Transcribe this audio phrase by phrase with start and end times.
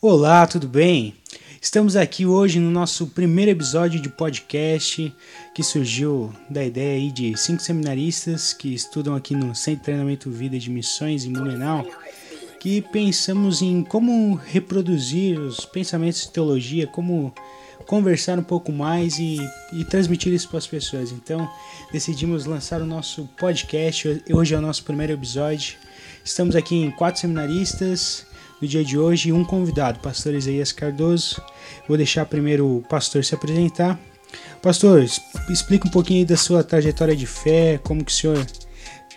[0.00, 1.14] Olá, tudo bem?
[1.60, 5.14] Estamos aqui hoje no nosso primeiro episódio de podcast
[5.54, 10.30] que surgiu da ideia aí de cinco seminaristas que estudam aqui no Centro de Treinamento
[10.30, 11.86] Vida de Missões em Blumenau,
[12.58, 17.34] que pensamos em como reproduzir os pensamentos de teologia, como
[17.86, 19.38] conversar um pouco mais e,
[19.70, 21.12] e transmitir isso para as pessoas.
[21.12, 21.46] Então,
[21.92, 24.22] decidimos lançar o nosso podcast.
[24.32, 25.76] Hoje é o nosso primeiro episódio.
[26.24, 28.26] Estamos aqui em quatro seminaristas
[28.60, 31.42] no dia de hoje um convidado, pastor Isaías Cardoso.
[31.86, 33.98] Vou deixar primeiro o pastor se apresentar.
[34.62, 35.04] Pastor,
[35.48, 38.46] explica um pouquinho da sua trajetória de fé, como que o senhor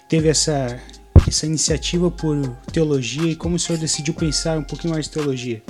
[0.08, 0.80] teve essa,
[1.28, 5.64] essa iniciativa por teologia e como o senhor decidiu pensar um pouquinho mais de teologia.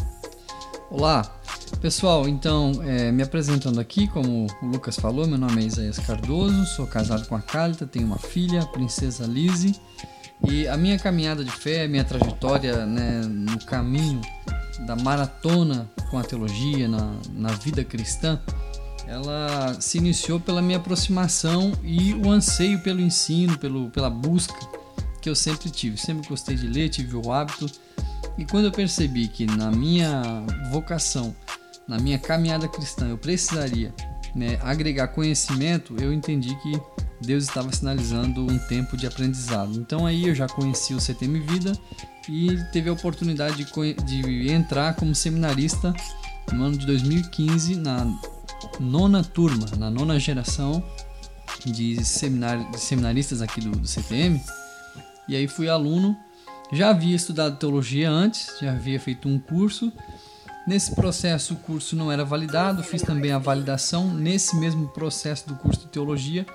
[0.90, 1.38] Olá,
[1.82, 2.28] pessoal.
[2.28, 6.88] Então, é, me apresentando aqui, como o Lucas falou, meu nome é Isaías Cardoso, sou
[6.88, 9.76] casado com a Cálita, tenho uma filha, a princesa Lise.
[10.46, 14.22] E a minha caminhada de fé, a minha trajetória né, no caminho
[14.86, 18.40] da maratona com a teologia, na, na vida cristã,
[19.08, 24.60] ela se iniciou pela minha aproximação e o anseio pelo ensino, pelo, pela busca
[25.22, 25.98] que eu sempre tive.
[25.98, 27.66] Sempre gostei de ler, tive o hábito.
[28.38, 30.22] E quando eu percebi que na minha
[30.72, 31.36] vocação,
[31.88, 33.94] na minha caminhada cristã, eu precisaria
[34.36, 36.80] né, agregar conhecimento, eu entendi que
[37.22, 39.74] Deus estava sinalizando um tempo de aprendizado.
[39.80, 41.74] Então aí eu já conheci o CTM Vida
[42.30, 45.94] e teve a oportunidade de, de entrar como seminarista
[46.52, 48.06] no ano de 2015 na
[48.80, 50.84] nona turma, na nona geração
[51.66, 54.42] de, seminar, de seminaristas aqui do, do CTM.
[55.28, 56.16] E aí fui aluno,
[56.72, 59.92] já havia estudado teologia antes, já havia feito um curso
[60.68, 64.14] Nesse processo, o curso não era validado, fiz também a validação.
[64.14, 66.46] Nesse mesmo processo do curso de teologia,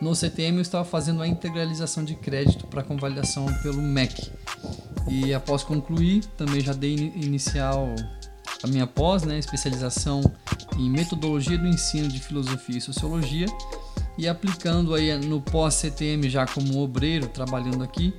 [0.00, 4.30] no CTM eu estava fazendo a integralização de crédito para convalidação pelo MEC.
[5.08, 7.94] E após concluir, também já dei inicial
[8.62, 10.20] a minha pós, né, especialização
[10.76, 13.46] em metodologia do ensino de filosofia e sociologia,
[14.18, 18.14] e aplicando aí no pós-CTM já como obreiro, trabalhando aqui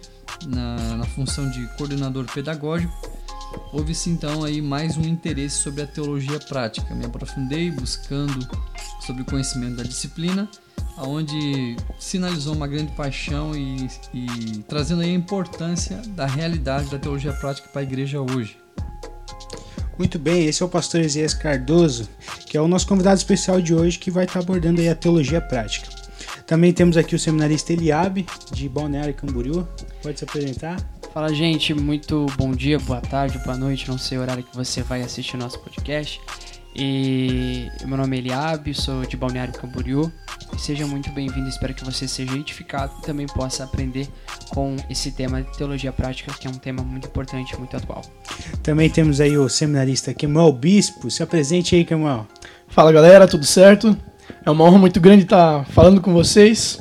[0.45, 2.93] na, na função de coordenador pedagógico
[3.71, 6.93] houve-se então aí mais um interesse sobre a teologia prática.
[6.93, 8.47] Me aprofundei buscando
[9.05, 10.49] sobre o conhecimento da disciplina,
[10.97, 17.31] aonde sinalizou uma grande paixão e, e trazendo aí a importância da realidade da teologia
[17.33, 18.57] prática para a igreja hoje.
[19.97, 22.09] Muito bem, esse é o pastor Ezequiel Cardoso,
[22.45, 25.41] que é o nosso convidado especial de hoje que vai estar abordando aí a teologia
[25.41, 25.89] prática.
[26.45, 29.67] Também temos aqui o seminarista Eliabe, de Balneário Camboriú.
[30.01, 30.77] Pode se apresentar?
[31.13, 31.73] Fala, gente.
[31.73, 33.89] Muito bom dia, boa tarde, boa noite.
[33.89, 36.21] Não sei o horário que você vai assistir o nosso podcast.
[36.79, 40.11] E meu nome é Eliabe, sou de Balneário Camboriú.
[40.59, 41.49] seja muito bem-vindo.
[41.49, 44.07] Espero que você seja edificado e também possa aprender
[44.49, 48.03] com esse tema de teologia prática, que é um tema muito importante, muito atual.
[48.61, 51.09] Também temos aí o seminarista Kemal Bispo.
[51.09, 52.27] Se apresente aí, Kemal.
[52.67, 53.27] Fala, galera.
[53.27, 53.97] Tudo certo?
[54.45, 56.77] É uma honra muito grande estar falando com vocês.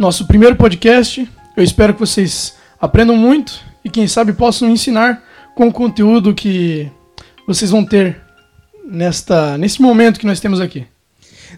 [0.00, 1.30] Nosso primeiro podcast.
[1.54, 5.22] Eu espero que vocês aprendam muito e quem sabe possam ensinar
[5.54, 6.90] com o conteúdo que
[7.46, 8.25] vocês vão ter
[8.86, 10.86] nesta nesse momento que nós temos aqui.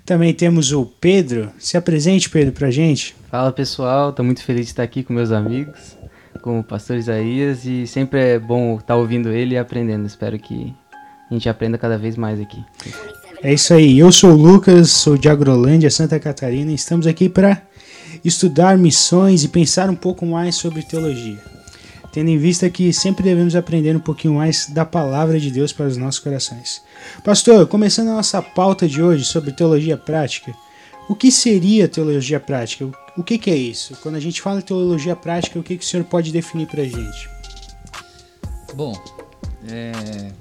[0.05, 1.51] Também temos o Pedro.
[1.59, 3.15] Se apresente, Pedro, pra gente.
[3.31, 5.97] Fala pessoal, tô muito feliz de estar aqui com meus amigos,
[6.41, 10.07] com o pastor Isaías e sempre é bom estar ouvindo ele e aprendendo.
[10.07, 10.75] Espero que
[11.31, 12.63] a gente aprenda cada vez mais aqui.
[13.43, 13.99] É isso aí.
[13.99, 17.63] Eu sou o Lucas, sou de Agrolândia, Santa Catarina, e estamos aqui para
[18.25, 21.39] estudar missões e pensar um pouco mais sobre teologia.
[22.19, 25.87] Tendo em vista que sempre devemos aprender um pouquinho mais da palavra de Deus para
[25.87, 26.83] os nossos corações.
[27.23, 30.53] Pastor, começando a nossa pauta de hoje sobre teologia prática,
[31.09, 32.91] o que seria teologia prática?
[33.17, 33.97] O que, que é isso?
[34.03, 36.87] Quando a gente fala teologia prática, o que, que o senhor pode definir para a
[36.87, 37.31] gente?
[38.75, 39.01] Bom,
[39.69, 40.33] é,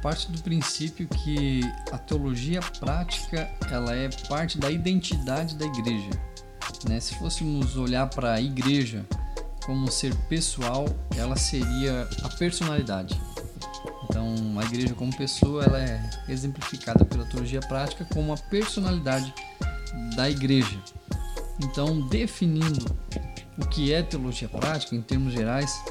[0.00, 6.10] parte do princípio que a teologia prática ela é parte da identidade da igreja.
[6.88, 7.00] Né?
[7.00, 9.04] Se fôssemos olhar para a igreja
[9.66, 13.20] como ser pessoal, ela seria a personalidade.
[14.04, 19.34] Então, a igreja como pessoa, ela é exemplificada pela teologia prática como a personalidade
[20.14, 20.78] da igreja.
[21.60, 22.86] Então, definindo
[23.58, 25.82] o que é teologia prática em termos gerais,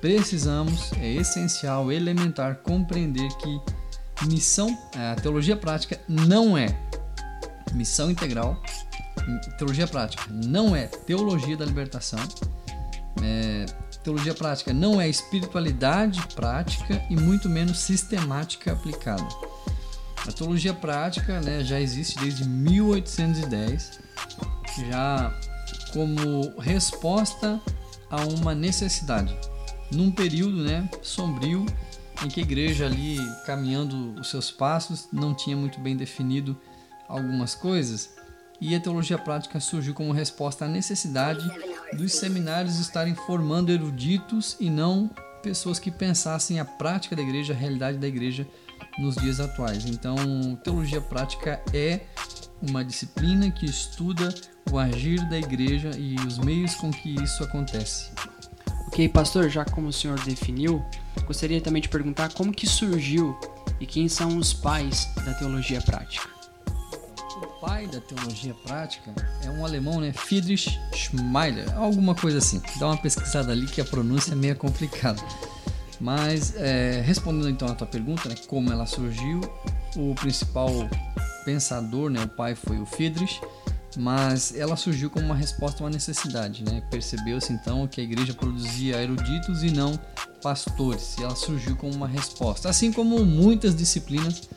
[0.00, 3.60] precisamos, é essencial, elementar, compreender que
[4.26, 6.66] missão, a teologia prática não é
[7.72, 8.60] missão integral,
[9.56, 12.18] teologia prática não é teologia da libertação,
[13.22, 13.66] é,
[14.02, 19.26] teologia prática não é espiritualidade prática e muito menos sistemática aplicada.
[20.26, 24.00] A teologia prática né, já existe desde 1810,
[24.88, 25.34] já
[25.92, 27.60] como resposta
[28.08, 29.36] a uma necessidade
[29.90, 31.66] num período né, sombrio
[32.24, 36.58] em que a igreja ali caminhando os seus passos não tinha muito bem definido
[37.08, 38.10] algumas coisas
[38.60, 41.44] e a teologia prática surgiu como resposta à necessidade
[41.96, 45.10] dos seminários estarem formando eruditos e não
[45.42, 48.46] pessoas que pensassem a prática da igreja, a realidade da igreja
[48.98, 49.84] nos dias atuais.
[49.86, 50.16] Então,
[50.62, 52.00] teologia prática é
[52.60, 54.32] uma disciplina que estuda
[54.70, 58.10] o agir da igreja e os meios com que isso acontece.
[58.86, 60.84] Ok, pastor, já como o senhor definiu,
[61.26, 63.36] gostaria também de perguntar como que surgiu
[63.80, 66.41] e quem são os pais da teologia prática
[67.46, 70.12] pai da teologia prática é um alemão, né?
[70.12, 72.60] Friedrich Schmeiler, alguma coisa assim.
[72.78, 75.22] Dá uma pesquisada ali que a pronúncia é meio complicada.
[76.00, 79.40] Mas é, respondendo então a tua pergunta, né, como ela surgiu,
[79.96, 80.68] o principal
[81.44, 83.40] pensador, né, o pai foi o Friedrich,
[83.96, 86.82] mas ela surgiu como uma resposta a uma necessidade, né?
[86.90, 89.98] Percebeu-se então que a igreja produzia eruditos e não
[90.42, 94.48] pastores, e ela surgiu como uma resposta, assim como muitas disciplinas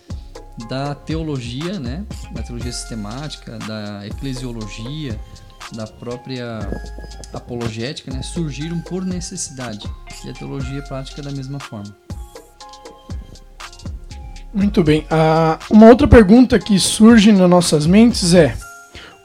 [0.69, 2.05] da teologia, né?
[2.31, 5.19] Da teologia sistemática, da eclesiologia,
[5.73, 6.59] da própria
[7.33, 8.21] apologética, né?
[8.21, 9.89] Surgiram por necessidade.
[10.25, 11.95] E a teologia prática da mesma forma.
[14.53, 15.01] Muito bem.
[15.01, 18.55] Uh, uma outra pergunta que surge nas nossas mentes é: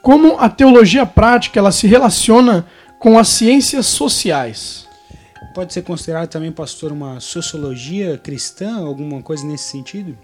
[0.02, 2.66] como a teologia prática ela se relaciona
[2.98, 4.88] com as ciências sociais?
[5.54, 10.16] Pode ser considerado também, pastor, uma sociologia cristã, alguma coisa nesse sentido?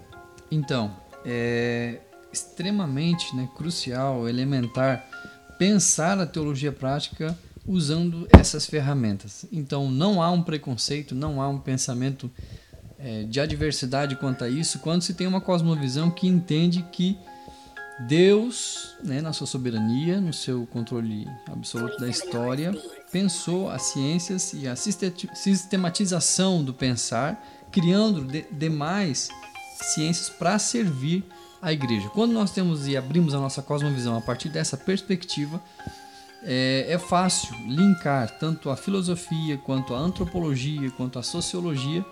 [0.51, 0.95] Então,
[1.25, 1.99] é
[2.31, 5.05] extremamente né, crucial, elementar,
[5.57, 9.45] pensar a teologia prática usando essas ferramentas.
[9.51, 12.31] Então, não há um preconceito, não há um pensamento
[12.97, 17.17] é, de adversidade quanto a isso, quando se tem uma cosmovisão que entende que
[18.07, 22.71] Deus, né, na sua soberania, no seu controle absoluto da história,
[23.11, 29.29] pensou as ciências e a sistematização do pensar, criando de demais
[29.81, 31.23] ciências para servir
[31.61, 32.09] a igreja.
[32.09, 35.61] Quando nós temos e abrimos a nossa cosmovisão a partir dessa perspectiva,
[36.43, 42.05] é, é, fácil linkar tanto a filosofia, quanto a antropologia, quanto a sociologia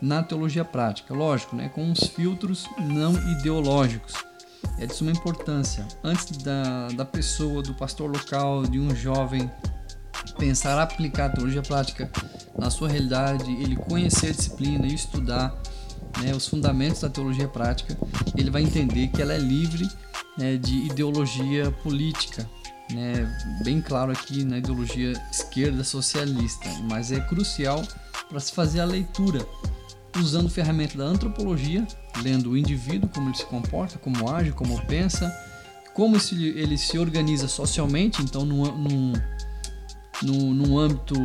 [0.00, 1.12] na teologia prática.
[1.14, 4.14] Lógico, né, com uns filtros não ideológicos.
[4.78, 5.86] É de suma importância.
[6.02, 9.50] Antes da, da pessoa, do pastor local, de um jovem
[10.38, 12.10] pensar aplicar a teologia prática
[12.58, 15.54] na sua realidade, ele conhecer a disciplina e estudar
[16.22, 17.96] né, os fundamentos da teologia prática,
[18.36, 19.88] ele vai entender que ela é livre
[20.36, 22.48] né, de ideologia política,
[22.90, 23.26] né,
[23.62, 27.82] bem claro aqui na ideologia esquerda socialista, mas é crucial
[28.28, 29.46] para se fazer a leitura
[30.20, 31.86] usando ferramenta da antropologia,
[32.22, 35.32] lendo o indivíduo, como ele se comporta, como age, como pensa,
[35.92, 39.12] como ele se organiza socialmente, então num,
[40.22, 41.16] num, num, âmbito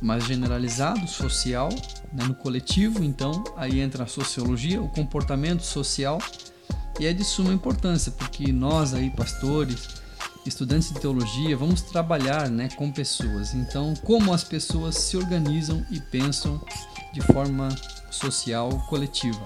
[0.00, 1.68] mais generalizado, social,
[2.12, 6.18] né, no coletivo, então aí entra a sociologia, o comportamento social,
[6.98, 10.00] e é de suma importância, porque nós aí, pastores,
[10.46, 13.54] estudantes de teologia, vamos trabalhar né, com pessoas.
[13.54, 16.60] Então, como as pessoas se organizam e pensam
[17.12, 17.68] de forma
[18.10, 19.40] social coletiva.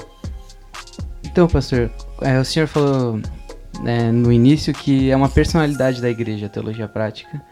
[1.23, 1.91] Então, pastor,
[2.21, 3.21] é, o senhor falou
[3.83, 7.43] né, no início que é uma personalidade da igreja, a teologia prática.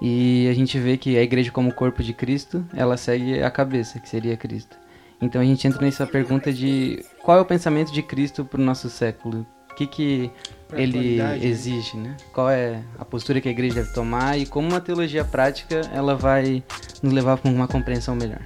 [0.00, 4.00] E a gente vê que a igreja como corpo de Cristo, ela segue a cabeça,
[4.00, 4.78] que seria Cristo.
[5.20, 8.64] Então a gente entra nessa pergunta de qual é o pensamento de Cristo para o
[8.64, 9.46] nosso século?
[9.70, 10.30] O que, que
[10.72, 11.38] ele né?
[11.42, 12.16] exige, né?
[12.32, 16.14] Qual é a postura que a igreja deve tomar e como uma teologia prática ela
[16.14, 16.62] vai
[17.02, 18.40] nos levar para uma compreensão melhor?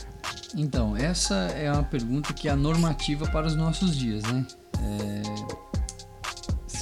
[0.57, 4.47] Então, essa é uma pergunta que é normativa para os nossos dias, né?
[4.83, 5.74] É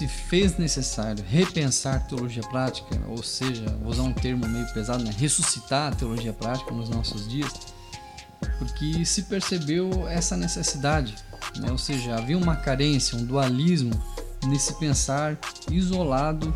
[0.02, 5.14] se fez necessário repensar teologia prática, ou seja, vou usar um termo meio pesado, né?
[5.16, 7.52] ressuscitar a teologia prática nos nossos dias,
[8.58, 11.14] porque se percebeu essa necessidade,
[11.56, 11.70] né?
[11.70, 13.92] ou seja, havia uma carência, um dualismo
[14.48, 15.38] nesse pensar
[15.70, 16.52] isolado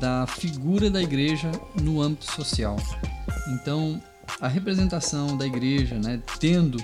[0.00, 1.50] da figura da igreja
[1.82, 2.76] no âmbito social.
[3.48, 4.00] Então,
[4.40, 6.82] a representação da igreja, né, tendo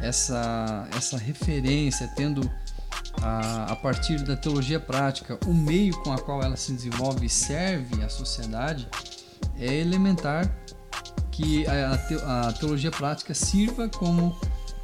[0.00, 2.50] essa, essa referência, tendo
[3.20, 7.28] a, a partir da teologia prática, o meio com a qual ela se desenvolve e
[7.28, 8.88] serve à sociedade,
[9.58, 10.50] é elementar
[11.30, 14.36] que a, a teologia prática sirva como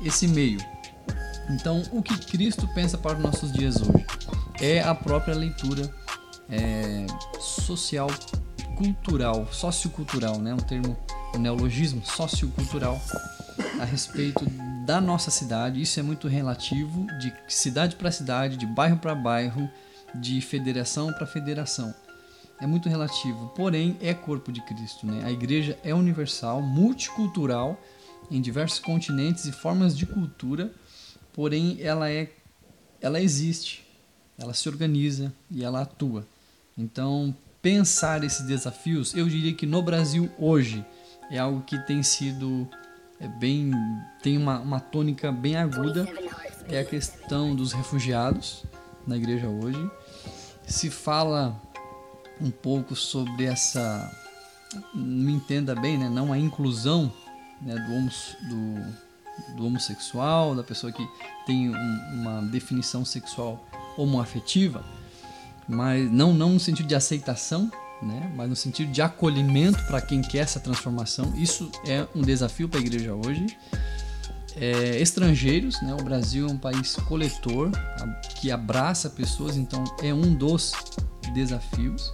[0.02, 0.58] esse meio.
[1.50, 4.06] Então, o que Cristo pensa para os nossos dias hoje
[4.60, 5.90] é a própria leitura
[6.50, 7.06] é,
[7.40, 8.08] social,
[8.76, 10.52] cultural, sociocultural, né?
[10.52, 10.96] um termo,
[11.34, 13.00] um neologismo sociocultural
[13.80, 14.44] a respeito
[14.84, 15.80] da nossa cidade.
[15.80, 19.68] Isso é muito relativo, de cidade para cidade, de bairro para bairro,
[20.14, 21.94] de federação para federação.
[22.60, 25.06] É muito relativo, porém é corpo de Cristo.
[25.06, 25.22] Né?
[25.24, 27.80] A igreja é universal, multicultural,
[28.30, 30.72] em diversos continentes e formas de cultura,
[31.32, 32.30] porém ela é
[33.00, 33.86] ela existe,
[34.36, 36.26] ela se organiza e ela atua.
[36.76, 40.84] Então, pensar esses desafios, eu diria que no Brasil hoje
[41.30, 42.68] é algo que tem sido
[43.20, 43.72] é bem
[44.22, 46.06] tem uma, uma tônica bem aguda.
[46.68, 48.64] É a questão dos refugiados
[49.06, 49.90] na igreja hoje.
[50.66, 51.60] Se fala
[52.40, 54.10] um pouco sobre essa
[54.94, 57.12] me entenda bem né não a inclusão
[57.60, 58.10] né, do, homo,
[58.48, 61.06] do, do homossexual da pessoa que
[61.46, 64.84] tem um, uma definição sexual homoafetiva
[65.66, 67.70] mas não não no sentido de aceitação
[68.02, 68.30] né?
[68.34, 71.32] mas no sentido de acolhimento para quem quer essa transformação.
[71.36, 73.46] Isso é um desafio para a igreja hoje.
[74.56, 75.94] É, estrangeiros, né?
[75.94, 77.70] o Brasil é um país coletor
[78.40, 80.72] que abraça pessoas, então é um dos
[81.32, 82.12] desafios.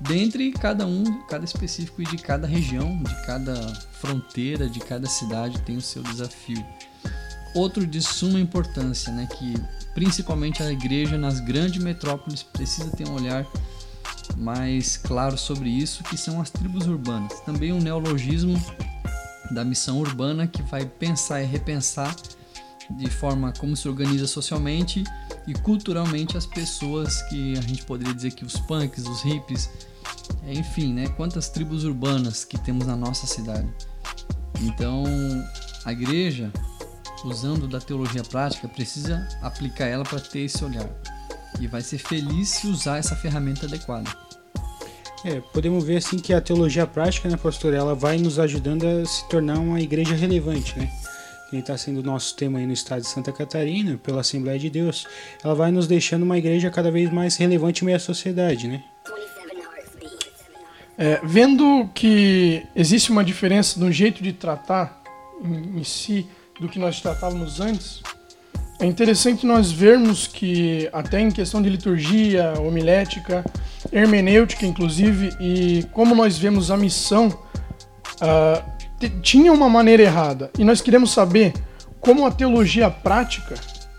[0.00, 3.54] Dentre cada um, cada específico e de cada região, de cada
[3.92, 6.64] fronteira, de cada cidade tem o seu desafio.
[7.54, 9.54] Outro de suma importância, né, que
[9.92, 13.44] principalmente a igreja nas grandes metrópoles precisa ter um olhar
[14.36, 17.40] mais claro sobre isso, que são as tribos urbanas.
[17.40, 18.60] Também um neologismo
[19.50, 22.14] da missão urbana que vai pensar e repensar
[22.96, 25.04] de forma como se organiza socialmente
[25.46, 29.70] e culturalmente as pessoas que a gente poderia dizer que os punks, os hippies,
[30.46, 31.08] enfim, né?
[31.08, 33.68] Quantas tribos urbanas que temos na nossa cidade.
[34.60, 35.04] Então,
[35.84, 36.52] a igreja,
[37.24, 40.88] usando da teologia prática, precisa aplicar ela para ter esse olhar
[41.58, 44.10] e vai ser feliz se usar essa ferramenta adequada.
[45.24, 49.04] É, podemos ver assim que a teologia prática, né, pastor, ela vai nos ajudando a
[49.04, 50.90] se tornar uma igreja relevante, né?
[51.50, 54.70] Que está sendo o nosso tema aí no estado de Santa Catarina, pela Assembleia de
[54.70, 55.06] Deus.
[55.44, 58.82] Ela vai nos deixando uma igreja cada vez mais relevante em meio à sociedade, né?
[60.96, 65.02] É, vendo que existe uma diferença no jeito de tratar
[65.42, 66.26] em, em si
[66.60, 68.02] do que nós tratávamos antes,
[68.80, 73.44] é interessante nós vermos que, até em questão de liturgia, homilética,
[73.92, 80.50] hermenêutica, inclusive, e como nós vemos a missão, uh, tinha uma maneira errada.
[80.58, 81.52] E nós queremos saber
[82.00, 83.54] como a teologia prática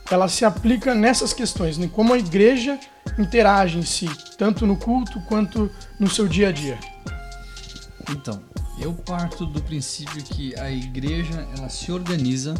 [0.10, 1.90] ela se aplica nessas questões, né?
[1.94, 2.80] como a igreja
[3.20, 5.70] interage em si, tanto no culto quanto
[6.00, 6.80] no seu dia a dia.
[8.10, 8.42] Então,
[8.80, 12.56] eu parto do princípio que a igreja ela se organiza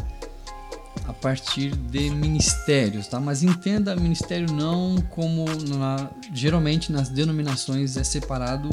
[1.06, 3.18] a partir de ministérios, tá?
[3.18, 5.44] Mas entenda ministério não como
[5.76, 8.70] na, geralmente nas denominações é separado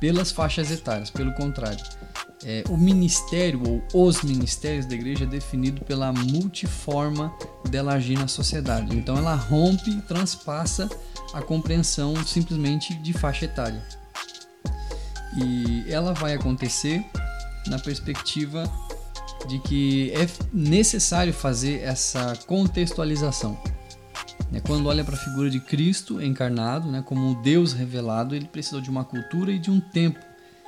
[0.00, 1.84] pelas faixas etárias, pelo contrário.
[2.42, 7.32] É, o ministério ou os ministérios da igreja é definido pela multiforma
[7.68, 8.96] dela agir na sociedade.
[8.96, 10.88] Então ela rompe e transpassa
[11.34, 13.82] a compreensão simplesmente de faixa etária.
[15.36, 17.04] E ela vai acontecer
[17.66, 18.64] na perspectiva
[19.46, 23.58] de que é necessário fazer essa contextualização.
[24.50, 28.46] Né, quando olha para a figura de Cristo encarnado, né, como o Deus revelado, ele
[28.46, 30.18] precisou de uma cultura e de um tempo.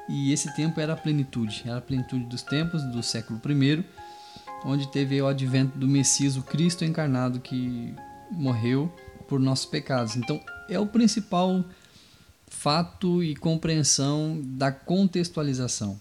[0.08, 3.84] E esse tempo era a plenitude, era a plenitude dos tempos do século I,
[4.64, 7.94] onde teve o advento do Messias, o Cristo encarnado, que
[8.30, 8.94] morreu
[9.28, 10.16] por nossos pecados.
[10.16, 11.64] Então, é o principal
[12.46, 15.98] fato e compreensão da contextualização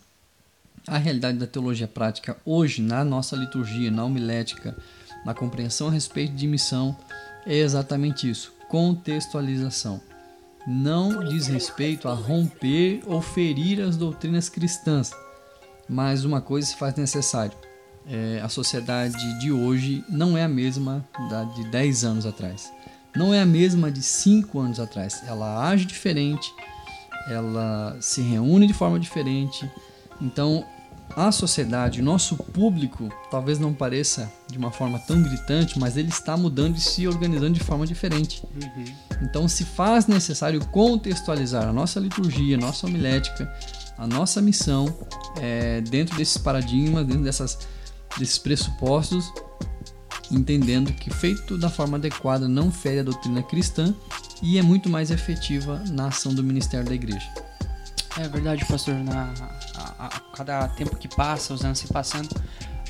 [0.87, 4.75] a realidade da teologia prática hoje na nossa liturgia, na homilética,
[5.25, 6.95] na compreensão a respeito de missão
[7.45, 10.01] é exatamente isso: contextualização.
[10.67, 15.11] Não diz respeito a romper ou ferir as doutrinas cristãs,
[15.89, 17.57] mas uma coisa se faz necessário.
[18.07, 22.71] É, a sociedade de hoje não é a mesma da de 10 anos atrás.
[23.15, 25.21] Não é a mesma de 5 anos atrás.
[25.27, 26.51] Ela age diferente,
[27.27, 29.69] ela se reúne de forma diferente,
[30.21, 30.65] então,
[31.15, 36.37] a sociedade, nosso público, talvez não pareça de uma forma tão gritante, mas ele está
[36.37, 38.43] mudando e se organizando de forma diferente.
[38.55, 38.85] Uhum.
[39.21, 43.51] Então, se faz necessário contextualizar a nossa liturgia, a nossa homilética,
[43.97, 44.93] a nossa missão
[45.39, 47.59] é, dentro desses paradigmas, dentro dessas,
[48.17, 49.31] desses pressupostos,
[50.31, 53.93] entendendo que feito da forma adequada não fere a doutrina cristã
[54.41, 57.29] e é muito mais efetiva na ação do ministério da igreja.
[58.17, 58.95] É verdade, pastor.
[58.95, 59.33] Na,
[59.75, 62.29] a, a, cada tempo que passa, os anos se passando,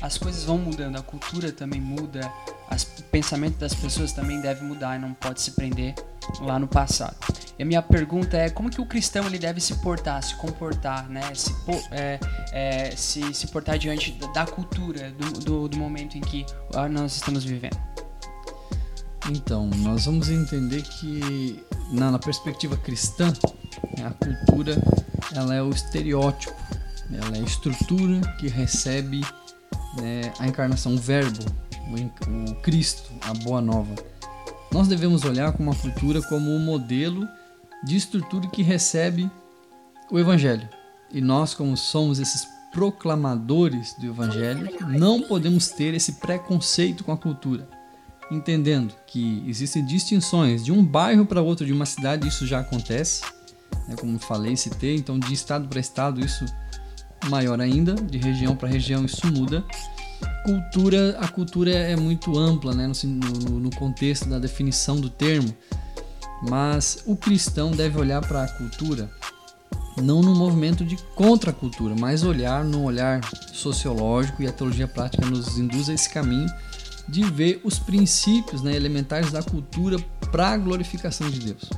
[0.00, 2.30] as coisas vão mudando, a cultura também muda,
[2.68, 5.94] as, o pensamento das pessoas também deve mudar e não pode se prender
[6.40, 7.16] lá no passado.
[7.58, 11.08] E a minha pergunta é como que o cristão ele deve se portar, se comportar,
[11.08, 11.22] né?
[11.34, 11.54] se,
[11.92, 12.18] é,
[12.52, 17.14] é, se, se portar diante da cultura, do, do, do momento em que ah, nós
[17.14, 17.78] estamos vivendo.
[19.30, 23.32] Então, nós vamos entender que na, na perspectiva cristã,
[24.04, 24.76] a cultura
[25.34, 26.54] ela é o estereótipo,
[27.12, 29.20] ela é a estrutura que recebe
[29.96, 31.44] né, a encarnação, o Verbo,
[31.88, 33.94] o, o Cristo, a Boa Nova.
[34.70, 37.28] Nós devemos olhar como uma cultura como um modelo
[37.84, 39.30] de estrutura que recebe
[40.10, 40.68] o Evangelho.
[41.10, 47.18] E nós, como somos esses proclamadores do Evangelho, não podemos ter esse preconceito com a
[47.18, 47.68] cultura,
[48.30, 53.22] entendendo que existem distinções de um bairro para outro, de uma cidade, isso já acontece,
[53.88, 56.44] né, como falei, citei, então de estado para estado isso
[57.28, 59.64] maior ainda, de região para região isso muda.
[60.44, 65.54] Cultura, a cultura é muito ampla, né, no, no contexto da definição do termo,
[66.48, 69.10] mas o cristão deve olhar para a cultura
[70.00, 73.20] não no movimento de contracultura, mas olhar no olhar
[73.52, 76.48] sociológico e a teologia prática nos induz a esse caminho
[77.08, 79.98] de ver os princípios né, elementares da cultura
[80.30, 81.68] para a glorificação de Deus.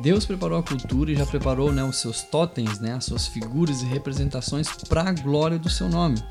[0.00, 3.82] Deus preparou a cultura e já preparou né, os seus totens, né, as suas figuras
[3.82, 6.22] e representações para a glória do seu nome.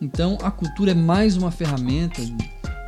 [0.00, 2.22] Então, a cultura é mais uma ferramenta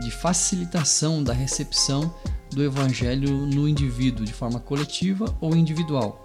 [0.01, 2.15] de facilitação da recepção
[2.51, 6.23] do evangelho no indivíduo, de forma coletiva ou individual.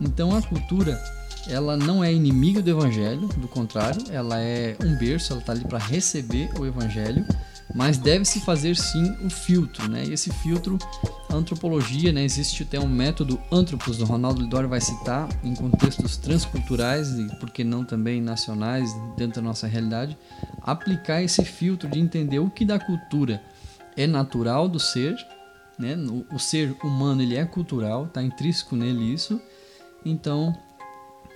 [0.00, 1.00] Então a cultura
[1.48, 5.64] ela não é inimiga do evangelho, do contrário, ela é um berço, ela está ali
[5.64, 7.24] para receber o evangelho,
[7.74, 10.04] mas deve-se fazer sim o filtro, né?
[10.04, 10.78] E esse filtro,
[11.28, 12.24] a antropologia, né?
[12.24, 17.50] Existe até um método antropos, do Ronaldo Lidório vai citar, em contextos transculturais e, por
[17.50, 20.18] que não também nacionais, dentro da nossa realidade,
[20.62, 23.42] aplicar esse filtro de entender o que da cultura
[23.96, 25.16] é natural do ser,
[25.78, 25.96] né?
[25.96, 29.40] O, o ser humano, ele é cultural, está intrínseco nele isso,
[30.04, 30.56] então,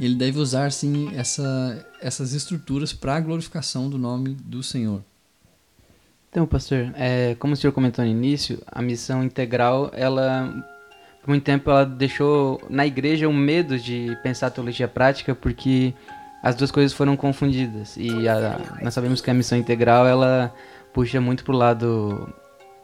[0.01, 5.05] ele deve usar sim essa, essas estruturas para a glorificação do nome do Senhor.
[6.35, 10.53] Então, pastor, é, como o senhor comentou no início, a missão integral, ela
[11.23, 15.95] por muito tempo ela deixou na igreja o medo de pensar a teologia prática porque
[16.43, 20.53] as duas coisas foram confundidas e a, nós sabemos que a missão integral ela
[20.93, 22.35] puxa muito para o lado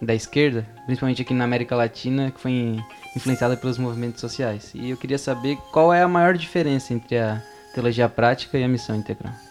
[0.00, 2.78] da esquerda, principalmente aqui na América Latina, que foi
[3.16, 4.70] influenciada pelos movimentos sociais.
[4.76, 7.42] E eu queria saber qual é a maior diferença entre a
[7.74, 9.49] teologia prática e a missão integral.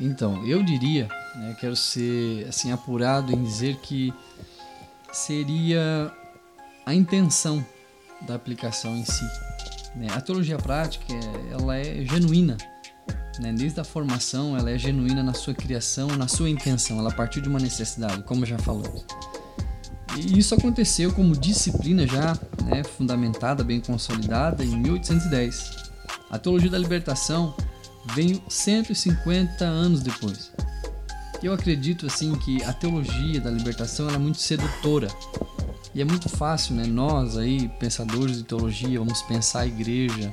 [0.00, 4.12] Então, eu diria, né, quero ser assim apurado em dizer que
[5.12, 6.12] seria
[6.84, 7.64] a intenção
[8.22, 9.24] da aplicação em si.
[9.94, 10.08] Né?
[10.10, 11.14] A teologia prática,
[11.50, 12.56] ela é genuína.
[13.38, 13.52] Né?
[13.52, 16.98] Desde a formação, ela é genuína na sua criação, na sua intenção.
[16.98, 19.04] Ela partiu de uma necessidade, como já falamos.
[20.16, 25.84] E isso aconteceu como disciplina já né, fundamentada, bem consolidada, em 1810.
[26.30, 27.54] A teologia da libertação
[28.14, 30.52] veio 150 anos depois.
[31.42, 35.08] Eu acredito assim que a teologia da libertação é muito sedutora.
[35.94, 36.84] E é muito fácil, né?
[36.86, 40.32] Nós aí, pensadores de teologia, vamos pensar a igreja,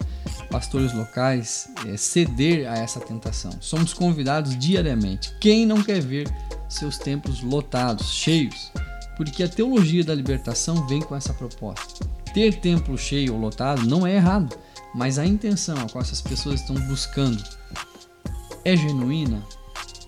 [0.50, 3.52] pastores locais, é, ceder a essa tentação.
[3.60, 5.36] Somos convidados diariamente.
[5.40, 6.28] Quem não quer ver
[6.68, 8.72] seus templos lotados, cheios?
[9.22, 12.04] porque a teologia da libertação vem com essa proposta.
[12.34, 14.58] Ter templo cheio ou lotado não é errado,
[14.96, 17.40] mas a intenção a qual essas pessoas estão buscando
[18.64, 19.44] é genuína.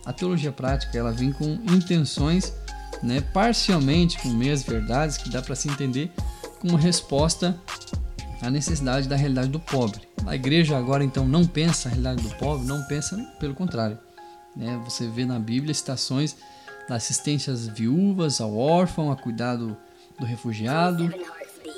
[0.05, 2.53] A teologia prática ela vem com intenções,
[3.01, 6.11] né, parcialmente com meias verdades que dá para se entender
[6.59, 7.59] como resposta
[8.41, 10.01] à necessidade da realidade do pobre.
[10.25, 13.97] A igreja agora então não pensa a realidade do pobre, não pensa pelo contrário.
[14.55, 14.79] Né?
[14.85, 16.35] Você vê na Bíblia citações
[16.87, 19.75] da assistência às viúvas, ao órfão, a cuidado
[20.19, 21.13] do refugiado.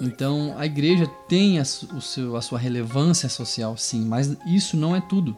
[0.01, 4.95] Então a igreja tem a, o seu, a sua relevância social, sim, mas isso não
[4.95, 5.37] é tudo.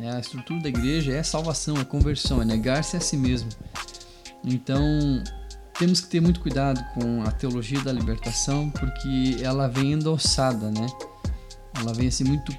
[0.00, 0.16] Né?
[0.16, 3.50] A estrutura da igreja é salvação, é conversão, é negar-se a si mesmo.
[4.42, 4.82] Então
[5.78, 10.86] temos que ter muito cuidado com a teologia da libertação, porque ela vem endossada, né?
[11.78, 12.56] Ela vem assim muito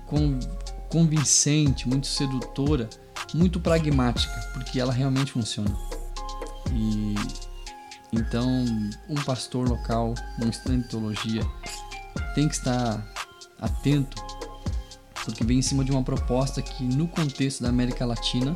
[0.89, 2.87] convincente, muito sedutora,
[3.33, 5.75] muito pragmática, porque ela realmente funciona.
[6.71, 7.15] E
[8.13, 8.65] então
[9.09, 11.41] um pastor local, um estudante de teologia,
[12.35, 13.03] tem que estar
[13.59, 14.21] atento,
[15.23, 18.55] porque vem em cima de uma proposta que no contexto da América Latina,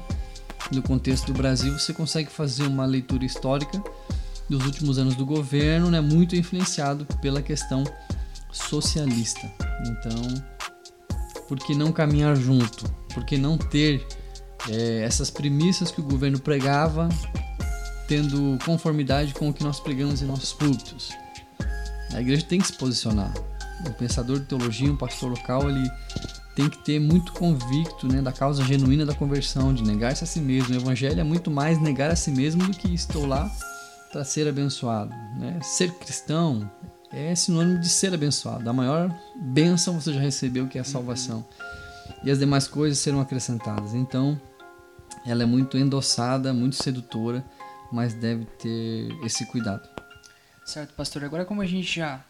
[0.72, 3.82] no contexto do Brasil, você consegue fazer uma leitura histórica
[4.50, 7.84] dos últimos anos do governo, né, muito influenciado pela questão
[8.52, 9.52] socialista.
[9.88, 10.44] Então,
[11.48, 12.90] por que não caminhar junto?
[13.14, 14.06] Por que não ter
[14.70, 17.10] é, essas premissas que o governo pregava
[18.08, 21.12] tendo conformidade com o que nós pregamos em nossos púlpitos.
[22.14, 23.34] A igreja tem que se posicionar.
[23.86, 25.90] Um pensador de teologia, um pastor local, ele
[26.56, 30.40] tem que ter muito convicto né, da causa genuína da conversão, de negar-se a si
[30.40, 30.74] mesmo.
[30.74, 33.52] O evangelho é muito mais negar a si mesmo do que estou lá
[34.12, 35.14] para ser abençoado.
[35.38, 35.60] Né?
[35.62, 36.72] Ser cristão
[37.12, 38.70] é sinônimo de ser abençoado.
[38.70, 41.46] A maior bênção você já recebeu, que é a salvação.
[42.24, 43.94] E as demais coisas serão acrescentadas.
[43.94, 44.40] Então,
[45.26, 47.44] ela é muito endossada, muito sedutora,
[47.92, 49.88] mas deve ter esse cuidado.
[50.66, 51.24] Certo, pastor.
[51.26, 52.24] Agora, como a gente já,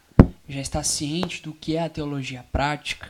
[0.48, 3.08] já está ciente do que é a teologia prática,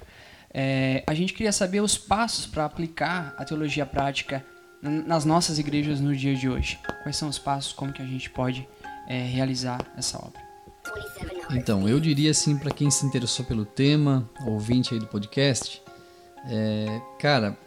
[0.58, 4.42] é, a gente queria saber os passos para aplicar a teologia prática
[4.80, 6.78] nas nossas igrejas no dia de hoje.
[7.02, 8.66] Quais são os passos, como que a gente pode
[9.06, 10.40] é, realizar essa obra?
[11.50, 15.82] Então, eu diria assim para quem se interessou pelo tema, ouvinte aí do podcast,
[16.48, 17.58] é, cara,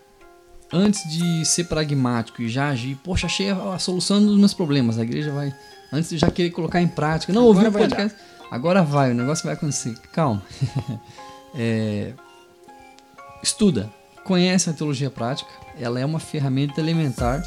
[0.73, 4.97] antes de ser pragmático e já agir, poxa, achei a, a solução dos meus problemas,
[4.97, 5.53] a igreja vai,
[5.93, 8.17] antes de já querer colocar em prática, não ouvi o podcast,
[8.49, 10.41] agora vai, o negócio vai acontecer, calma.
[11.53, 12.13] é,
[13.41, 13.89] estuda,
[14.23, 15.49] conhece a teologia prática,
[15.79, 17.41] ela é uma ferramenta elementar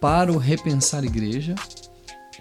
[0.00, 1.54] para o repensar igreja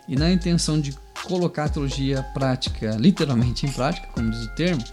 [0.08, 4.84] e na intenção de colocar a teologia prática literalmente em prática, como diz o termo,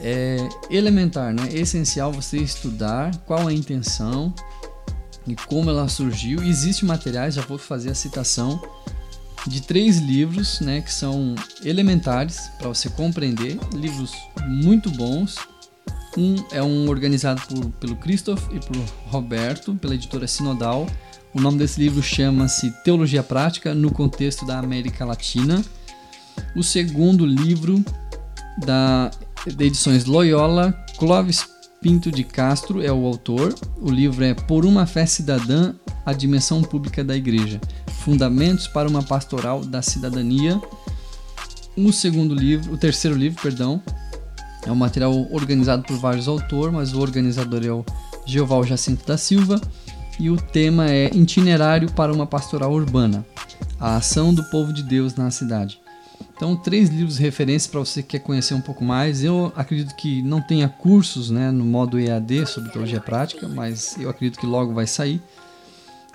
[0.00, 0.36] é
[0.70, 1.48] elementar, né?
[1.50, 4.32] É essencial você estudar qual é a intenção
[5.26, 6.42] e como ela surgiu.
[6.42, 8.60] Existem materiais, já vou fazer a citação
[9.46, 14.12] de três livros, né, que são elementares para você compreender, livros
[14.46, 15.36] muito bons.
[16.16, 20.86] Um é um organizado por, pelo Christoph e por Roberto, pela editora Sinodal.
[21.34, 25.62] O nome desse livro chama-se Teologia Prática no contexto da América Latina.
[26.56, 27.84] O segundo livro
[28.64, 29.10] da
[29.46, 31.46] de edições Loyola, Clóvis
[31.80, 33.54] Pinto de Castro é o autor.
[33.80, 37.60] O livro é Por uma Fé Cidadã, a Dimensão Pública da Igreja.
[38.00, 40.60] Fundamentos para uma Pastoral da Cidadania.
[41.76, 43.80] O segundo livro, o terceiro livro, perdão,
[44.66, 47.84] é um material organizado por vários autores, mas o organizador é o
[48.26, 49.60] Geoval Jacinto da Silva.
[50.18, 53.24] E o tema é Itinerário para uma Pastoral Urbana.
[53.78, 55.80] A ação do povo de Deus na cidade.
[56.34, 59.24] Então, três livros de referência para você que quer conhecer um pouco mais.
[59.24, 64.08] Eu acredito que não tenha cursos né, no modo EAD sobre teologia prática, mas eu
[64.08, 65.20] acredito que logo vai sair.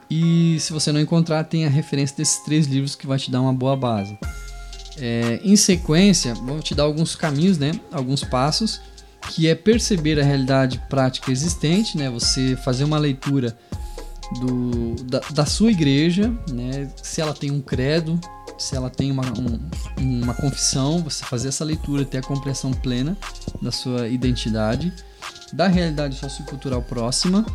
[0.09, 3.41] E se você não encontrar, tem a referência desses três livros que vai te dar
[3.41, 4.17] uma boa base.
[4.97, 8.79] É, em sequência, vou te dar alguns caminhos, né, alguns passos,
[9.29, 13.57] que é perceber a realidade prática existente, né, você fazer uma leitura
[14.39, 18.19] do, da, da sua igreja, né, se ela tem um credo,
[18.57, 23.17] se ela tem uma, um, uma confissão, você fazer essa leitura, ter a compreensão plena
[23.61, 24.93] da sua identidade,
[25.51, 27.45] da realidade sociocultural próxima,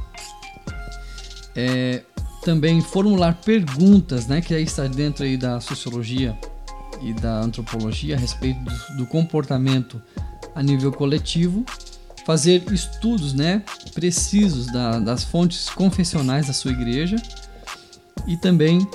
[1.55, 2.03] é,
[2.45, 6.37] também formular perguntas, né, que aí está dentro aí da sociologia
[7.03, 10.01] e da antropologia a respeito do, do comportamento
[10.55, 11.65] a nível coletivo,
[12.25, 13.63] fazer estudos, né,
[13.95, 17.17] precisos da, das fontes confessionais da sua igreja
[18.27, 18.87] e também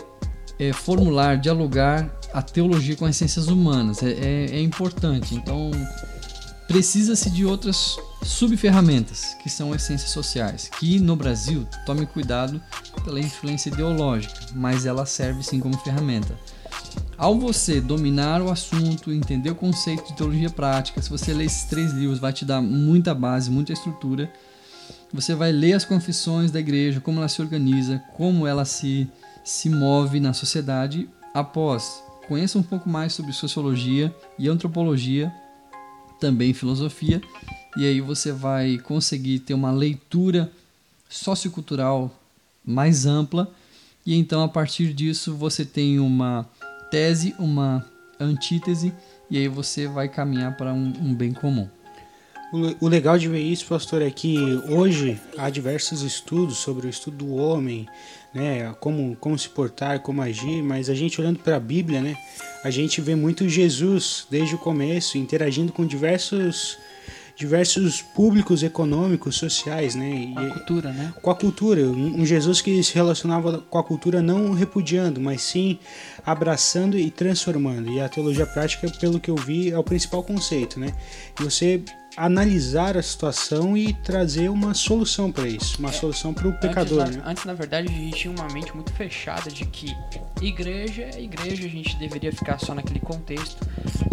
[0.60, 4.02] é, formular, dialogar a teologia com as ciências humanas.
[4.04, 5.36] É, é, é importante.
[5.36, 5.72] Então,
[6.68, 12.62] precisa-se de outras subferramentas, que são as ciências sociais, que no Brasil, tome cuidado
[13.04, 16.38] pela influência ideológica, mas ela serve sim como ferramenta.
[17.24, 21.64] Ao você dominar o assunto, entender o conceito de teologia prática, se você ler esses
[21.64, 24.30] três livros, vai te dar muita base, muita estrutura.
[25.14, 29.08] Você vai ler as confissões da igreja, como ela se organiza, como ela se
[29.42, 35.34] se move na sociedade após conheça um pouco mais sobre sociologia e antropologia,
[36.20, 37.22] também filosofia,
[37.78, 40.52] e aí você vai conseguir ter uma leitura
[41.08, 42.14] sociocultural
[42.66, 43.50] mais ampla,
[44.06, 46.46] e então a partir disso você tem uma
[46.94, 47.84] tese, uma
[48.20, 48.94] antítese,
[49.28, 51.68] e aí você vai caminhar para um, um bem comum.
[52.80, 54.38] O legal de ver isso, pastor, é que
[54.70, 57.88] hoje há diversos estudos sobre o estudo do homem,
[58.32, 62.16] né, como, como se portar, como agir, mas a gente olhando para a Bíblia, né,
[62.64, 66.78] a gente vê muito Jesus desde o começo interagindo com diversos
[67.36, 70.32] diversos públicos econômicos, sociais, né?
[70.34, 71.14] Com a cultura, né?
[71.22, 71.82] Com a cultura.
[71.82, 75.80] Um Jesus que se relacionava com a cultura não repudiando, mas sim
[76.26, 77.90] abraçando e transformando.
[77.90, 80.94] E a teologia prática, pelo que eu vi, é o principal conceito, né?
[81.40, 81.84] Você
[82.16, 87.02] analisar a situação e trazer uma solução para isso, uma é, solução para o pecador.
[87.02, 87.24] Antes, né?
[87.26, 89.96] antes, na verdade, a gente tinha uma mente muito fechada de que
[90.42, 93.58] igreja é igreja, a gente deveria ficar só naquele contexto,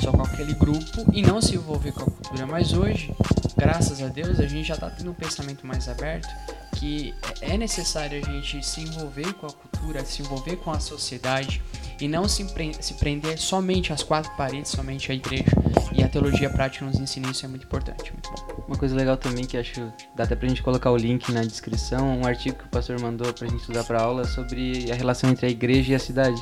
[0.02, 2.46] só com aquele grupo e não se envolver com a cultura.
[2.46, 3.12] Mas hoje,
[3.56, 6.28] graças a Deus, a gente já está tendo um pensamento mais aberto
[6.76, 11.60] que é necessário a gente se envolver com a cultura, se envolver com a sociedade
[12.00, 12.46] e não se,
[12.80, 15.44] se prender somente às quatro paredes, somente à igreja.
[15.92, 18.64] E a teologia prática nos ensina isso, é muito importante, muito bom.
[18.68, 22.18] Uma coisa legal também que acho dá até pra gente colocar o link na descrição,
[22.18, 25.46] um artigo que o pastor mandou pra gente estudar pra aula sobre a relação entre
[25.46, 26.40] a igreja e a cidade.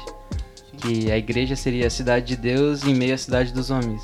[0.71, 0.77] Sim.
[0.77, 4.03] Que a igreja seria a cidade de Deus em meio à cidade dos homens.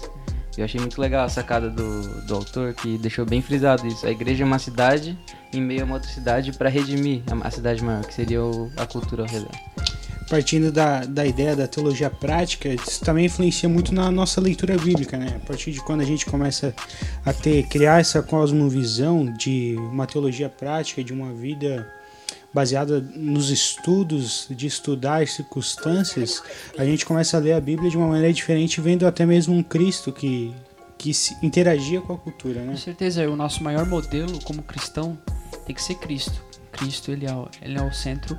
[0.57, 4.07] Eu achei muito legal a sacada do, do autor, que deixou bem frisado isso.
[4.07, 5.19] A igreja é uma cidade
[5.53, 8.71] em meio a uma outra cidade para redimir a, a, cidade maior, que seria o,
[8.77, 9.51] a cultura ao redor.
[10.29, 15.19] Partindo da, da ideia da teologia prática, isso também influencia muito na nossa leitura bíblica,
[15.19, 15.35] né?
[15.37, 16.75] A partir de quando a gente começa
[17.25, 21.87] a ter, criar essa cosmovisão de uma teologia prática, de uma vida
[22.55, 26.41] baseada nos estudos, de estudar as circunstâncias,
[26.79, 29.63] a gente começa a ler a Bíblia de uma maneira diferente, vendo até mesmo um
[29.63, 30.55] Cristo que,
[30.97, 31.11] que
[31.43, 32.73] interagia com a cultura, né?
[32.73, 35.19] Com certeza, o nosso maior modelo como cristão
[35.67, 36.41] tem que ser Cristo.
[36.71, 38.39] Cristo, ele é, ele é o centro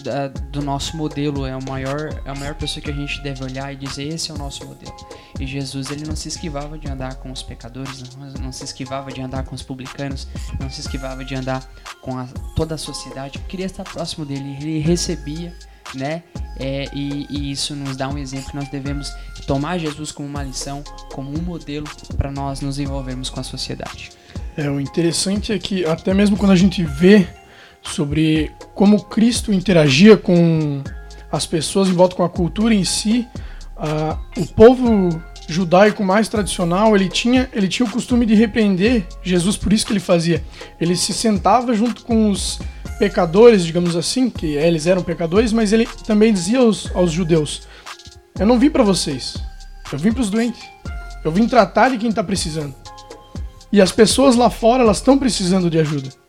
[0.00, 3.44] da, do nosso modelo, é, o maior, é a maior pessoa que a gente deve
[3.44, 4.94] olhar e dizer: esse é o nosso modelo.
[5.38, 9.10] E Jesus, ele não se esquivava de andar com os pecadores, não, não se esquivava
[9.10, 10.26] de andar com os publicanos,
[10.58, 11.68] não se esquivava de andar
[12.00, 12.26] com a,
[12.56, 15.54] toda a sociedade, queria estar próximo dele, ele recebia,
[15.94, 16.22] né?
[16.58, 19.12] É, e, e, isso nos dá um exemplo que nós devemos
[19.46, 24.10] tomar Jesus como uma lição, como um modelo para nós nos envolvermos com a sociedade.
[24.56, 27.26] É, o interessante é que até mesmo quando a gente vê
[27.82, 30.82] sobre como Cristo interagia com
[31.30, 33.26] as pessoas em volta com a cultura em si.
[33.76, 35.08] Uh, o povo
[35.48, 39.92] judaico mais tradicional ele tinha ele tinha o costume de repreender Jesus por isso que
[39.92, 40.42] ele fazia.
[40.80, 42.60] Ele se sentava junto com os
[42.98, 47.66] pecadores digamos assim que eles eram pecadores mas ele também dizia aos, aos judeus
[48.38, 49.36] eu não vim para vocês
[49.92, 50.62] eu vim para os doentes
[51.24, 52.74] eu vim tratar de quem está precisando.
[53.72, 56.21] E as pessoas lá fora elas estão precisando de ajuda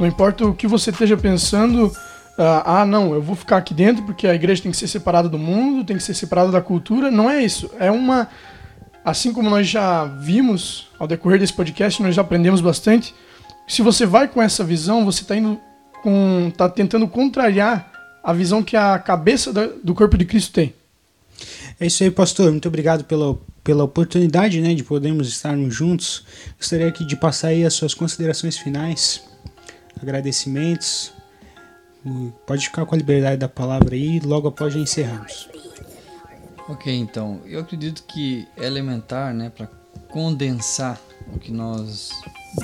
[0.00, 1.94] não importa o que você esteja pensando,
[2.38, 5.28] ah, ah, não, eu vou ficar aqui dentro porque a igreja tem que ser separada
[5.28, 7.10] do mundo, tem que ser separada da cultura.
[7.10, 7.70] Não é isso.
[7.78, 8.26] É uma.
[9.04, 13.14] Assim como nós já vimos ao decorrer desse podcast, nós já aprendemos bastante.
[13.68, 15.60] Se você vai com essa visão, você está indo
[16.02, 16.50] com.
[16.56, 17.92] tá tentando contrariar
[18.24, 19.52] a visão que a cabeça
[19.84, 20.72] do corpo de Cristo tem.
[21.78, 22.50] É isso aí, pastor.
[22.50, 26.24] Muito obrigado pela, pela oportunidade né, de podermos estarmos juntos.
[26.56, 29.28] Gostaria aqui de passar aí as suas considerações finais
[30.00, 31.12] agradecimentos.
[32.46, 35.48] Pode ficar com a liberdade da palavra aí, logo após já encerramos.
[36.68, 39.66] Ok, então, eu acredito que é elementar, né, para
[40.08, 41.00] condensar
[41.32, 42.10] o que nós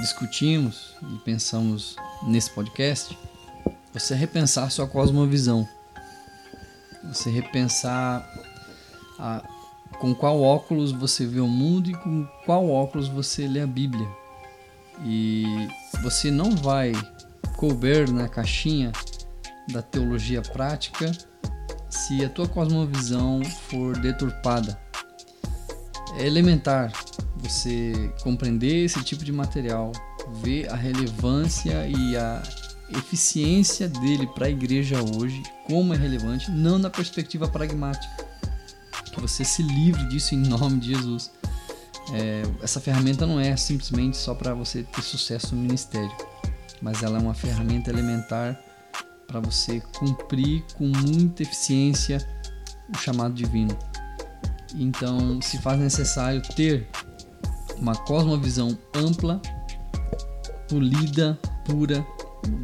[0.01, 3.17] discutimos e pensamos nesse podcast,
[3.93, 5.67] você repensar sua cosmovisão.
[7.05, 8.29] Você repensar
[9.19, 9.43] a,
[9.99, 14.09] com qual óculos você vê o mundo e com qual óculos você lê a Bíblia.
[15.05, 15.69] E
[16.03, 16.93] você não vai
[17.57, 18.93] couber na caixinha
[19.73, 21.11] da teologia prática
[21.89, 24.79] se a tua cosmovisão for deturpada.
[26.19, 26.93] É elementar
[27.37, 29.93] você compreender esse tipo de material,
[30.43, 32.43] ver a relevância e a
[32.91, 38.27] eficiência dele para a igreja hoje, como é relevante, não na perspectiva pragmática.
[39.13, 41.31] Que você se livre disso em nome de Jesus.
[42.12, 46.11] É, essa ferramenta não é simplesmente só para você ter sucesso no ministério
[46.81, 48.59] mas ela é uma ferramenta elementar
[49.27, 52.19] para você cumprir com muita eficiência
[52.95, 53.77] o chamado divino.
[54.75, 56.88] Então, se faz necessário ter
[57.79, 59.40] uma cosmovisão ampla,
[60.69, 62.07] polida, pura,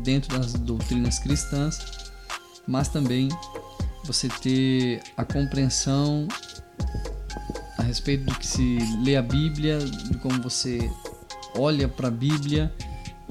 [0.02, 1.78] dentro das doutrinas cristãs,
[2.66, 3.28] mas também
[4.04, 6.28] você ter a compreensão
[7.92, 10.90] respeito do que se lê a Bíblia, de como você
[11.54, 12.72] olha para a Bíblia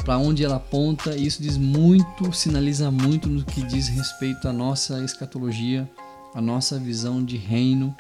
[0.06, 4.54] para onde ela aponta, e isso diz muito, sinaliza muito no que diz respeito à
[4.54, 5.90] nossa escatologia,
[6.34, 7.96] à nossa visão de reino.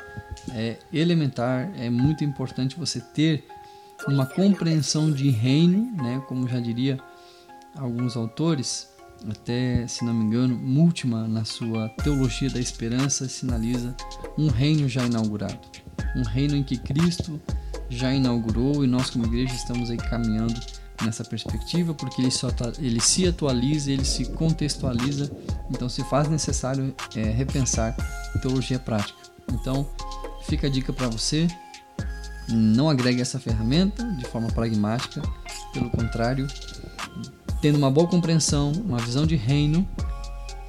[0.54, 3.46] É elementar, é muito importante você ter
[4.08, 7.00] uma compreensão de reino, né, como já diria
[7.76, 8.88] alguns autores,
[9.30, 13.96] até se não me engano, Múltima na sua Teologia da Esperança sinaliza
[14.38, 15.60] um reino já inaugurado,
[16.16, 17.42] um reino em que Cristo
[17.90, 20.60] já inaugurou e nós como igreja estamos aí caminhando
[21.04, 25.32] nessa perspectiva, porque ele, só ele se atualiza, ele se contextualiza,
[25.70, 27.96] então se faz necessário é, repensar
[28.42, 29.20] teologia prática.
[29.52, 29.88] Então,
[30.44, 31.48] fica a dica para você,
[32.48, 35.22] não agregue essa ferramenta de forma pragmática,
[35.74, 36.48] pelo contrário,
[37.62, 39.88] tendo uma boa compreensão, uma visão de reino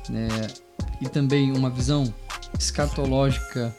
[0.09, 0.29] né,
[1.01, 2.13] e também uma visão
[2.59, 3.75] escatológica,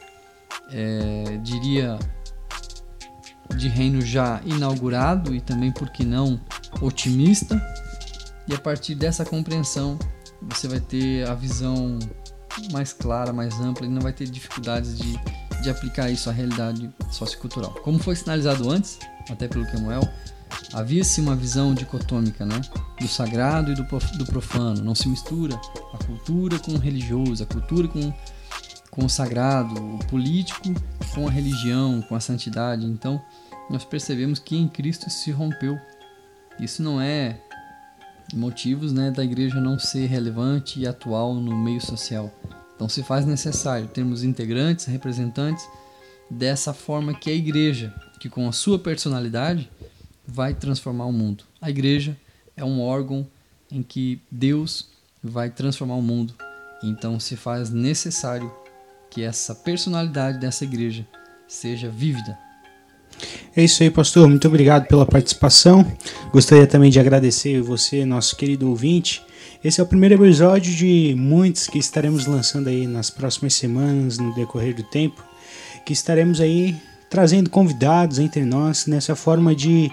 [0.71, 1.97] é, diria
[3.55, 6.39] de reino já inaugurado e também, por que não,
[6.81, 7.61] otimista.
[8.47, 9.97] E a partir dessa compreensão,
[10.41, 11.97] você vai ter a visão
[12.71, 15.19] mais clara, mais ampla e não vai ter dificuldades de,
[15.61, 17.71] de aplicar isso à realidade sociocultural.
[17.83, 18.99] Como foi sinalizado antes,
[19.29, 20.01] até pelo Kemuel,
[20.73, 22.59] havia-se uma visão dicotômica, né?
[22.99, 24.83] Do sagrado e do, do profano.
[24.83, 25.59] Não se mistura
[25.93, 28.13] a cultura com o religioso, a cultura com,
[28.93, 30.71] com o sagrado, o político
[31.15, 32.85] com a religião, com a santidade.
[32.85, 33.19] Então,
[33.67, 35.79] nós percebemos que em Cristo se rompeu.
[36.59, 37.39] Isso não é
[38.35, 42.31] motivos né, da igreja não ser relevante e atual no meio social.
[42.75, 45.67] Então se faz necessário termos integrantes, representantes
[46.29, 49.71] dessa forma que a igreja, que com a sua personalidade
[50.27, 51.43] vai transformar o mundo.
[51.59, 52.15] A igreja
[52.55, 53.27] é um órgão
[53.71, 54.87] em que Deus
[55.23, 56.35] vai transformar o mundo.
[56.83, 58.62] Então se faz necessário
[59.13, 61.05] que essa personalidade dessa igreja
[61.47, 62.35] seja vívida.
[63.55, 64.27] É isso aí, pastor.
[64.27, 65.85] Muito obrigado pela participação.
[66.31, 69.21] Gostaria também de agradecer você, nosso querido ouvinte.
[69.63, 74.33] Esse é o primeiro episódio de muitos que estaremos lançando aí nas próximas semanas, no
[74.33, 75.23] decorrer do tempo,
[75.85, 76.75] que estaremos aí
[77.07, 79.91] trazendo convidados entre nós nessa forma de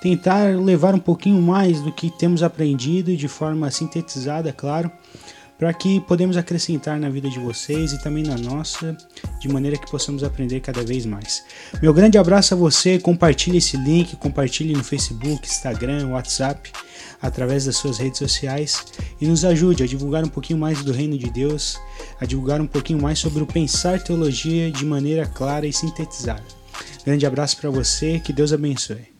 [0.00, 4.90] tentar levar um pouquinho mais do que temos aprendido de forma sintetizada, claro,
[5.62, 8.96] para que podemos acrescentar na vida de vocês e também na nossa,
[9.38, 11.44] de maneira que possamos aprender cada vez mais.
[11.80, 16.68] Meu grande abraço a você, compartilhe esse link, compartilhe no Facebook, Instagram, WhatsApp,
[17.22, 18.84] através das suas redes sociais
[19.20, 21.78] e nos ajude a divulgar um pouquinho mais do reino de Deus,
[22.20, 26.42] a divulgar um pouquinho mais sobre o pensar teologia de maneira clara e sintetizada.
[27.06, 29.11] Grande abraço para você, que Deus abençoe.